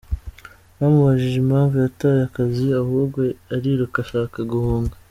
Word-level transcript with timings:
Bamubajije 0.77 1.35
impamvu 1.39 1.75
yataye 1.83 2.21
akazi 2.27 2.67
ahubwo 2.81 3.19
ariruka 3.55 3.97
ashaka 4.03 4.37
guhunga. 4.53 4.95